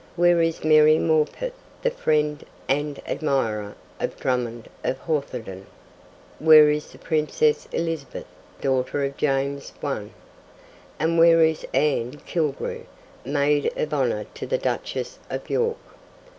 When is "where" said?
0.15-0.41, 6.39-6.71, 11.19-11.43